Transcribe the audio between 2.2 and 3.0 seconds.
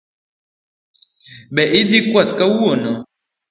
kawuono?